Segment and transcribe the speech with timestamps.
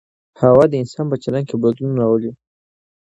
[0.41, 2.31] هوا د انسان په چلند کي بدلون راولي.